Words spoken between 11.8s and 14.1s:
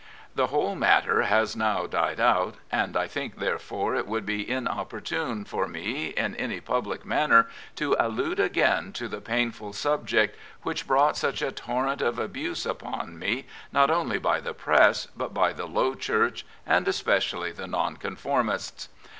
of abuse upon me not